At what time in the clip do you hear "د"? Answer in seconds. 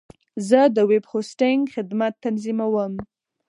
0.75-0.77